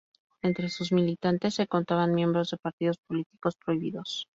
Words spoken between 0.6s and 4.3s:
sus militantes se contaban miembros de partidos políticos prohibidos.